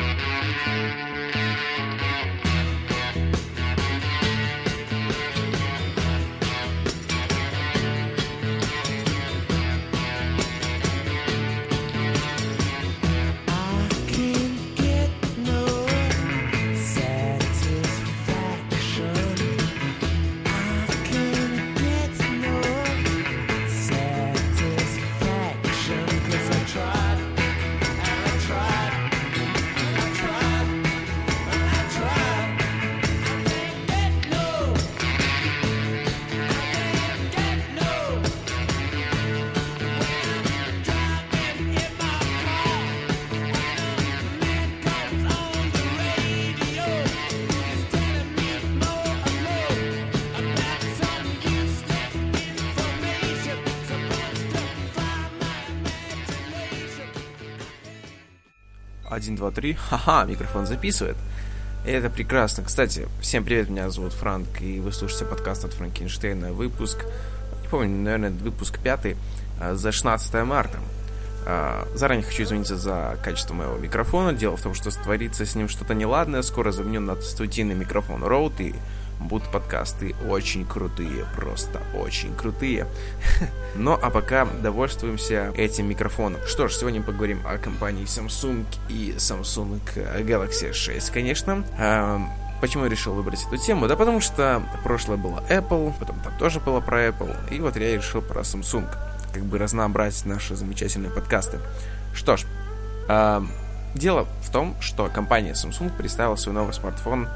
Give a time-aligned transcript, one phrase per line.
[0.00, 1.09] Música
[59.10, 59.74] 1, 2, 3.
[59.74, 61.16] Ха-ха, микрофон записывает.
[61.84, 62.62] Это прекрасно.
[62.62, 66.52] Кстати, всем привет, меня зовут Франк, и вы слушаете подкаст от Франкенштейна.
[66.52, 67.04] Выпуск,
[67.62, 69.16] не помню, наверное, выпуск пятый,
[69.58, 70.78] а, за 16 марта.
[71.46, 74.32] А, заранее хочу извиниться за качество моего микрофона.
[74.32, 76.42] Дело в том, что творится с ним что-то неладное.
[76.42, 78.74] Скоро заменю на студийный микрофон Rode, и
[79.20, 82.86] будут подкасты очень крутые, просто очень крутые.
[83.76, 86.40] Ну, а пока довольствуемся этим микрофоном.
[86.44, 91.64] Что ж, сегодня поговорим о компании Samsung и Samsung Galaxy 6, конечно.
[92.60, 93.86] Почему я решил выбрать эту тему?
[93.86, 97.96] Да потому что прошлое было Apple, потом там тоже было про Apple, и вот я
[97.96, 98.86] решил про Samsung,
[99.32, 101.60] как бы разнообразить наши замечательные подкасты.
[102.12, 102.44] Что ж,
[103.08, 103.42] э,
[103.94, 107.28] дело в том, что компания Samsung представила свой новый смартфон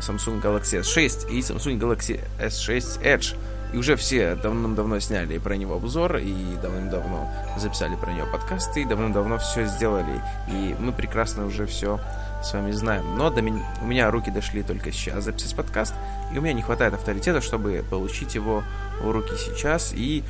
[0.00, 3.36] Samsung Galaxy S6 и Samsung Galaxy S6 Edge.
[3.72, 8.84] И уже все давным-давно сняли про него обзор, и давным-давно записали про него подкасты, и
[8.86, 10.22] давным-давно все сделали.
[10.48, 12.00] И мы прекрасно уже все
[12.42, 13.18] с вами знаем.
[13.18, 15.94] Но до меня, у меня руки дошли только сейчас записать подкаст,
[16.32, 18.62] и у меня не хватает авторитета, чтобы получить его
[19.02, 20.24] в руки сейчас и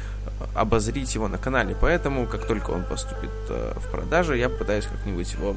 [0.54, 1.76] обозрить его на канале.
[1.80, 5.54] Поэтому, как только он поступит э, в продажу, я попытаюсь как-нибудь его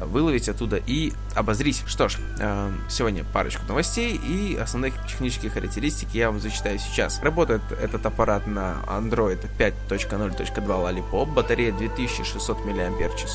[0.00, 1.82] выловить оттуда и обозрить.
[1.86, 7.20] Что ж, э, сегодня парочку новостей и основные технические характеристики я вам зачитаю сейчас.
[7.22, 13.26] Работает этот аппарат на Android 5.0.2 Lollipop, батарея 2600 мАч.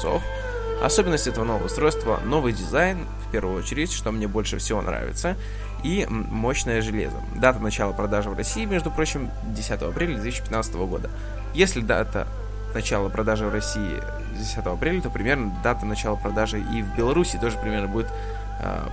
[0.82, 5.38] Особенность этого нового устройства– новый дизайн, в первую очередь, что мне больше всего нравится,
[5.84, 7.18] и мощное железо.
[7.36, 11.10] Дата начала продажи в России, между прочим, 10 апреля 2015 года.
[11.54, 12.28] Если дата
[12.74, 14.02] начала продажи в России
[14.36, 18.12] 10 апреля, то примерно дата начала продажи и в Беларуси тоже примерно будет
[18.60, 18.88] э,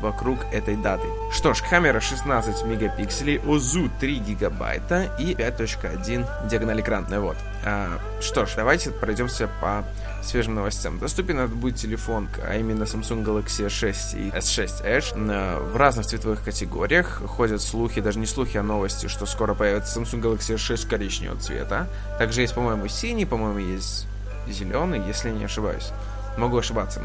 [0.00, 1.06] вокруг этой даты.
[1.30, 7.20] Что ж, камера 16 мегапикселей, ОЗУ 3 гигабайта и 5.1 диагональ экранная.
[7.20, 7.36] Вот.
[7.64, 9.84] А, что ж, давайте пройдемся по
[10.22, 10.98] свежим новостям.
[10.98, 17.22] Доступен будет телефон, а именно Samsung Galaxy 6 и S6 Edge в разных цветовых категориях.
[17.26, 21.88] Ходят слухи, даже не слухи, а новости, что скоро появится Samsung Galaxy 6 коричневого цвета.
[22.18, 24.06] Также есть, по-моему, синий, по-моему, есть
[24.52, 25.90] зеленый, если не ошибаюсь.
[26.36, 27.02] Могу ошибаться.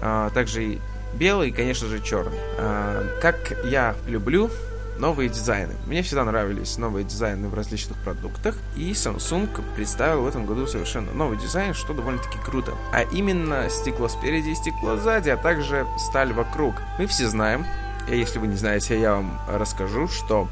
[0.00, 0.80] А, также и
[1.14, 2.38] белый и, конечно же, черный.
[2.58, 4.50] А, как я люблю
[4.98, 5.74] новые дизайны.
[5.86, 11.12] Мне всегда нравились новые дизайны в различных продуктах, и Samsung представил в этом году совершенно
[11.12, 12.72] новый дизайн, что довольно-таки круто.
[12.92, 16.76] А именно стекло спереди и стекло сзади, а также сталь вокруг.
[16.98, 17.66] Мы все знаем,
[18.08, 20.48] и если вы не знаете, я вам расскажу, что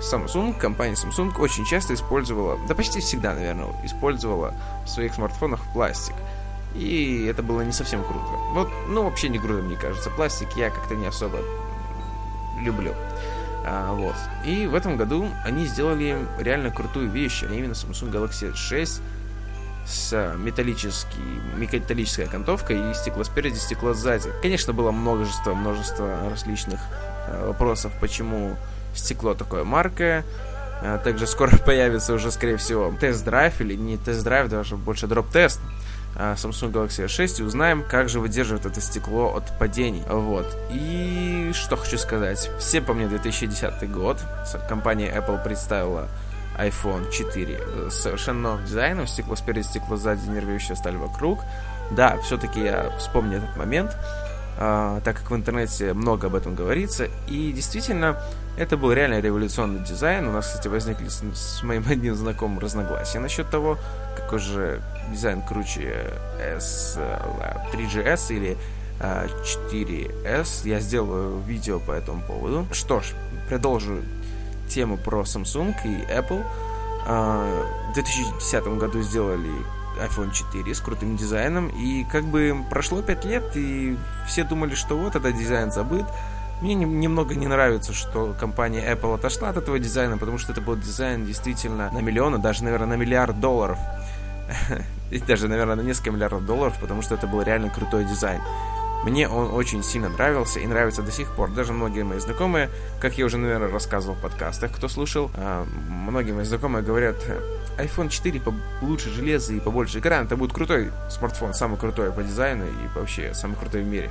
[0.00, 4.54] Samsung, компания Samsung очень часто использовала, да почти всегда, наверное, использовала
[4.84, 6.14] в своих смартфонах пластик.
[6.74, 8.26] И это было не совсем круто.
[8.52, 10.10] Вот, ну, вообще не круто, мне кажется.
[10.10, 11.38] Пластик я как-то не особо
[12.60, 12.94] люблю.
[13.64, 14.14] А, вот.
[14.44, 19.00] И в этом году они сделали реально крутую вещь, а именно Samsung Galaxy 6
[19.86, 21.18] с металлической,
[21.56, 24.30] металлической окантовкой и стекло спереди, стекло сзади.
[24.42, 26.80] Конечно, было множество, множество различных
[27.26, 28.56] э, вопросов, почему
[28.94, 30.24] стекло такое маркое.
[30.82, 35.60] А, также скоро появится уже, скорее всего, тест-драйв, или не тест-драйв, даже больше дроп-тест
[36.16, 40.02] а, Samsung Galaxy S6 и узнаем, как же выдерживает это стекло от падений.
[40.08, 40.56] Вот.
[40.70, 42.50] И что хочу сказать.
[42.58, 44.18] Все помнят 2010 год.
[44.68, 46.08] Компания Apple представила
[46.58, 49.06] iPhone 4 с совершенно новым дизайном.
[49.06, 51.40] Стекло спереди, стекло сзади, нервирующая сталь вокруг.
[51.90, 53.96] Да, все-таки я вспомню этот момент,
[54.58, 57.08] так как в интернете много об этом говорится.
[57.28, 58.20] И действительно,
[58.56, 60.26] это был реально революционный дизайн.
[60.26, 63.78] У нас, кстати, возникли с, с моим одним знакомым разногласия насчет того,
[64.16, 64.82] какой же
[65.12, 66.98] дизайн круче S,
[67.72, 68.56] 3GS или
[69.00, 70.68] 4S.
[70.68, 72.66] Я сделаю видео по этому поводу.
[72.72, 73.12] Что ж,
[73.48, 74.02] продолжу
[74.68, 76.44] тему про Samsung и Apple.
[77.06, 79.50] В 2010 году сделали
[79.98, 83.96] iPhone 4 с крутым дизайном, и как бы прошло 5 лет, и
[84.26, 86.06] все думали, что вот этот дизайн забыт.
[86.60, 90.60] Мне не, немного не нравится, что компания Apple отошла от этого дизайна, потому что это
[90.60, 93.78] был дизайн действительно на миллионы, даже, наверное, на миллиард долларов.
[95.10, 98.40] И даже, наверное, на несколько миллиардов долларов, потому что это был реально крутой дизайн.
[99.04, 101.50] Мне он очень сильно нравился и нравится до сих пор.
[101.50, 102.68] Даже многие мои знакомые,
[103.00, 107.16] как я уже, наверное, рассказывал в подкастах, кто слушал, а, многие мои знакомые говорят,
[107.78, 108.42] iPhone 4
[108.82, 113.34] лучше железа и побольше экрана, это будет крутой смартфон, самый крутой по дизайну и вообще
[113.34, 114.10] самый крутой в мире.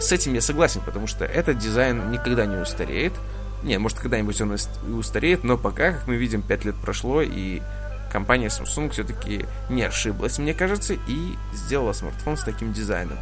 [0.00, 3.12] С этим я согласен, потому что этот дизайн никогда не устареет.
[3.64, 7.60] Не, может, когда-нибудь он и устареет, но пока, как мы видим, 5 лет прошло, и
[8.12, 13.18] компания Samsung все-таки не ошиблась, мне кажется, и сделала смартфон с таким дизайном.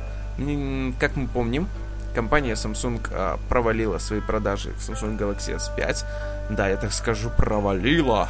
[1.01, 1.69] Как мы помним,
[2.15, 6.05] компания Samsung а, провалила свои продажи Samsung Galaxy S5.
[6.51, 8.29] Да, я так скажу, провалила,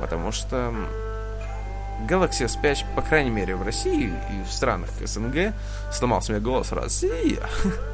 [0.00, 0.74] потому что
[2.08, 5.54] Galaxy S5, по крайней мере, в России и в странах СНГ,
[5.92, 7.42] сломался мне голос Россия,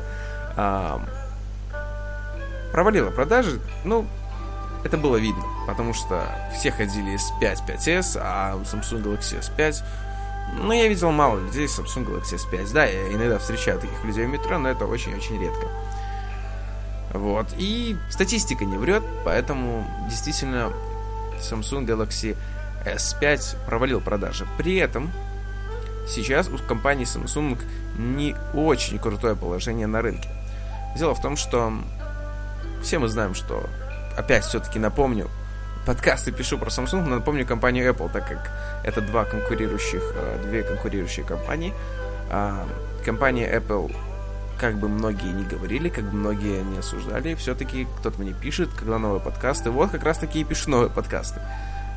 [0.57, 1.01] а,
[2.73, 4.07] провалила продажи, ну,
[4.85, 9.85] это было видно, потому что все ходили S5, 5s, а Samsung Galaxy S5
[10.53, 12.73] ну, я видел мало людей Samsung Galaxy S5.
[12.73, 15.69] Да, я иногда встречаю таких людей в метро, но это очень-очень редко.
[17.13, 17.47] Вот.
[17.57, 20.73] И статистика не врет, поэтому действительно
[21.41, 22.37] Samsung Galaxy
[22.85, 24.47] S5 провалил продажи.
[24.59, 25.11] При этом
[26.09, 27.61] сейчас у компании Samsung
[27.99, 30.29] не очень крутое положение на рынке.
[30.97, 31.73] Дело в том, что
[32.83, 33.69] все мы знаем, что,
[34.17, 35.29] опять все-таки напомню,
[35.87, 38.51] подкасты пишу про Samsung, но напомню компанию Apple, так как
[38.85, 41.73] это два конкурирующих, э, две конкурирующие компании.
[42.31, 42.67] А,
[43.05, 43.95] компания Apple,
[44.59, 48.99] как бы многие не говорили, как бы многие не осуждали, все-таки кто-то мне пишет, когда
[48.99, 49.71] новые подкасты.
[49.71, 51.41] Вот как раз таки и пишу новые подкасты.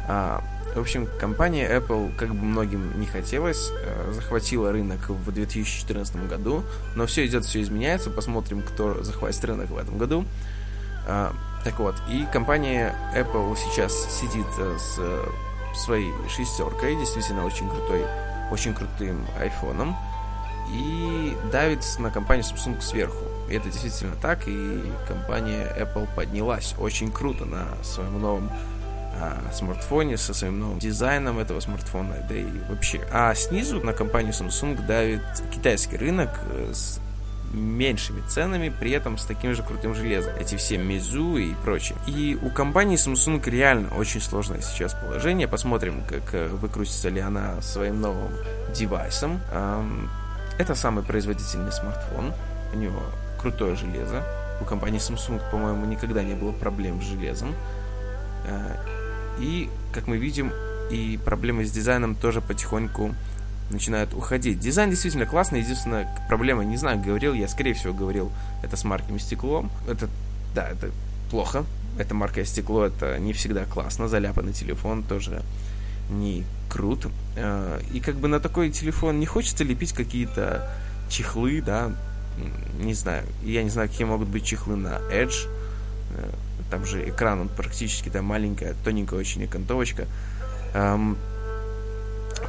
[0.08, 0.44] А,
[0.76, 6.64] в общем, компания Apple, как бы многим не хотелось, э, захватила рынок в 2014 году,
[6.96, 10.26] но все идет, все изменяется, посмотрим, кто захватит рынок в этом году.
[11.08, 11.34] А,
[11.64, 15.00] так вот, и компания Apple сейчас сидит э, с
[15.78, 18.04] своей шестеркой, действительно очень крутой,
[18.52, 19.96] очень крутым айфоном,
[20.72, 23.26] и давит на компанию Samsung сверху.
[23.50, 28.52] И это действительно так, и компания Apple поднялась очень круто на своем новом
[29.20, 33.02] а, смартфоне, со своим новым дизайном этого смартфона, да и вообще.
[33.12, 37.00] А снизу на компанию Samsung давит китайский рынок э, с
[37.54, 40.36] меньшими ценами, при этом с таким же крутым железом.
[40.36, 41.98] Эти все Mizu и прочее.
[42.06, 45.48] И у компании Samsung реально очень сложное сейчас положение.
[45.48, 48.32] Посмотрим, как э, выкрутится ли она своим новым
[48.74, 49.40] девайсом.
[50.58, 52.34] Это самый производительный смартфон.
[52.74, 53.02] У него
[53.40, 54.24] крутое железо.
[54.60, 57.54] У компании Samsung, по-моему, никогда не было проблем с железом.
[58.46, 58.76] Э,
[59.40, 60.52] и, как мы видим,
[60.90, 63.14] и проблемы с дизайном тоже потихоньку
[63.70, 64.60] начинают уходить.
[64.60, 68.32] Дизайн действительно классный, единственная проблема, не знаю, говорил я, скорее всего, говорил,
[68.64, 69.70] это с марками стеклом.
[69.88, 70.10] Это,
[70.56, 70.90] да, это
[71.30, 71.66] плохо.
[72.00, 74.08] Это марка стекло, это не всегда классно.
[74.08, 75.42] Заляпанный телефон тоже
[76.10, 77.08] не крут.
[77.36, 80.70] Э, и как бы на такой телефон не хочется лепить какие-то
[81.10, 81.92] чехлы, да,
[82.80, 83.26] не знаю.
[83.44, 85.48] Я не знаю, какие могут быть чехлы на Edge.
[86.16, 86.30] Э,
[86.70, 90.06] там же экран, он практически там маленькая, тоненькая очень окантовочка.
[90.74, 91.18] Эм,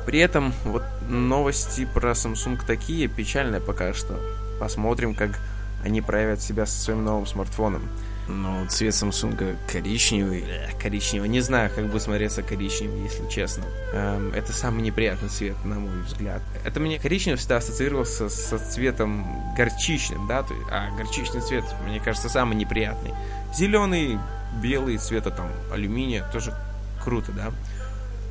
[0.07, 4.19] при этом вот новости про Samsung такие печальные пока что.
[4.59, 5.39] Посмотрим, как
[5.85, 7.83] они проявят себя со своим новым смартфоном.
[8.29, 10.45] Но цвет Samsung коричневый.
[10.81, 11.29] Коричневый.
[11.29, 13.65] Не знаю, как будет смотреться коричневый, если честно.
[13.95, 16.43] Эм, это самый неприятный цвет, на мой взгляд.
[16.65, 20.45] Это мне коричневый всегда ассоциировался со цветом горчичным, да?
[20.71, 23.15] А горчичный цвет, мне кажется, самый неприятный.
[23.55, 24.19] Зеленый,
[24.63, 26.55] белый, цвета там алюминия тоже
[27.03, 27.51] круто, да?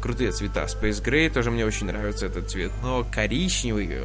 [0.02, 0.64] крутые цвета.
[0.66, 2.72] Space Gray тоже мне очень нравится этот цвет.
[2.82, 4.00] Но коричневый...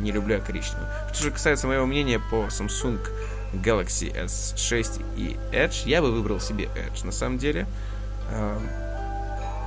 [0.00, 0.86] Не люблю я коричневый.
[1.12, 2.98] Что же касается моего мнения по Samsung
[3.62, 7.66] Galaxy S6 и Edge, я бы выбрал себе Edge, на самом деле.
[8.30, 8.68] Эм,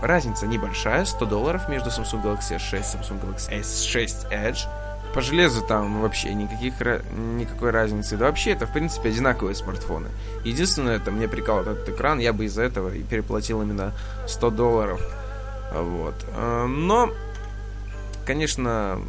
[0.02, 4.68] разница небольшая, 100 долларов между Samsung Galaxy S6 и Samsung Galaxy S6 Edge.
[5.14, 6.74] По железу там вообще никаких,
[7.16, 8.18] никакой разницы.
[8.18, 10.10] Да вообще это, в принципе, одинаковые смартфоны.
[10.44, 13.94] Единственное, это мне прикалывает этот экран, я бы из-за этого и переплатил именно
[14.28, 15.02] 100 долларов.
[15.74, 16.14] Вот.
[16.36, 17.10] Э, но,
[18.26, 19.02] конечно,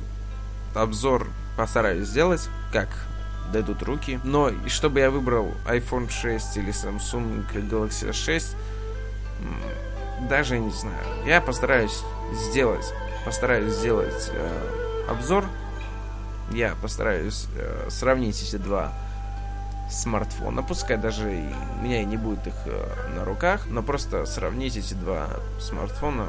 [0.75, 2.89] обзор постараюсь сделать, как
[3.53, 4.21] дойдут руки.
[4.25, 8.57] Но чтобы я выбрал iPhone 6 или Samsung Galaxy S6,
[10.29, 11.05] даже не знаю.
[11.27, 12.03] Я постараюсь
[12.33, 12.93] сделать,
[13.25, 15.45] постараюсь сделать э, обзор
[16.53, 18.93] я постараюсь э, сравнить эти два
[19.91, 21.45] смартфона, пускай даже и,
[21.79, 25.29] у меня и не будет их э, на руках, но просто сравнить эти два
[25.61, 26.27] смартфона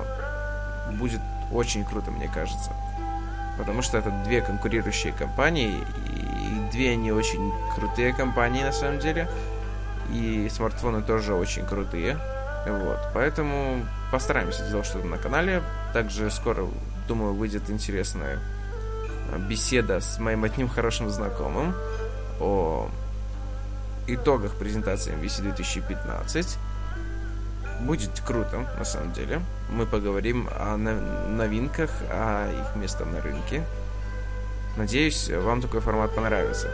[0.97, 1.21] будет
[1.51, 2.71] очень круто, мне кажется.
[3.57, 5.83] Потому что это две конкурирующие компании,
[6.71, 9.29] две они очень крутые компании на самом деле.
[10.11, 12.17] И смартфоны тоже очень крутые.
[12.67, 12.99] Вот.
[13.13, 15.61] Поэтому постараемся сделать что-то на канале.
[15.93, 16.65] Также скоро,
[17.07, 18.39] думаю, выйдет интересная
[19.37, 21.75] беседа с моим одним хорошим знакомым
[22.39, 22.89] о
[24.07, 26.57] итогах презентации MVC 2015.
[27.81, 29.41] Будет круто, на самом деле.
[29.69, 33.63] Мы поговорим о новинках, о их месте на рынке.
[34.79, 36.69] Надеюсь, вам такой формат понравится.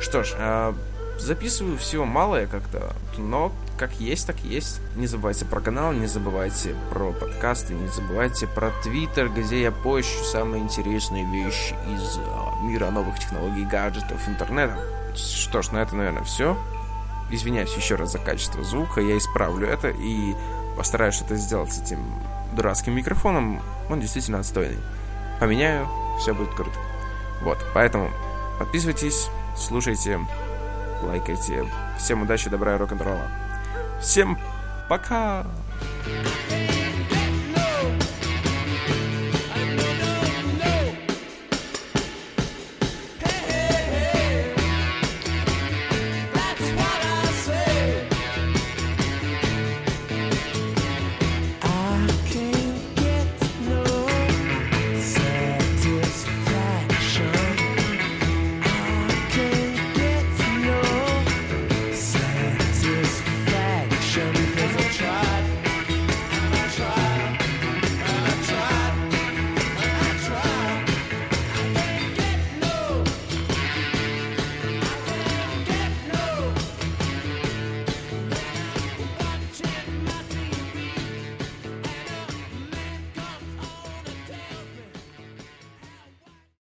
[0.00, 0.74] Что ж, а,
[1.20, 4.80] записываю всего малое как-то, но как есть, так есть.
[4.96, 10.24] Не забывайте про канал, не забывайте про подкасты, не забывайте про Твиттер, где я пощу
[10.24, 14.76] самые интересные вещи из а, мира новых технологий, гаджетов, интернета.
[15.14, 16.58] Что ж, на это, наверное, все.
[17.30, 20.34] Извиняюсь еще раз за качество звука, я исправлю это и
[20.76, 22.00] постараюсь что-то сделать с этим
[22.56, 23.62] дурацким микрофоном.
[23.88, 24.82] Он действительно отстойный.
[25.38, 26.80] Поменяю, все будет круто.
[27.42, 28.10] Вот, поэтому
[28.58, 30.20] подписывайтесь, слушайте,
[31.02, 31.66] лайкайте.
[31.98, 33.30] Всем удачи, добра и рок-н-ролла.
[34.00, 34.38] Всем
[34.88, 35.46] пока!
[36.06, 36.73] you